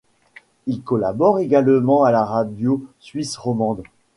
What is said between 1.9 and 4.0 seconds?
à la Radio suisse romande.